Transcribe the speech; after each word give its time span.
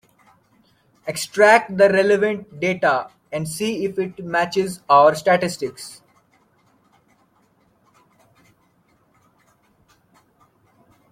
Extract 1.05 1.77
the 1.77 1.87
relevant 1.87 2.59
data 2.59 3.11
and 3.31 3.47
see 3.47 3.85
if 3.85 3.99
it 3.99 4.17
matches 4.25 4.81
our 4.89 5.13
statistics. 5.13 6.01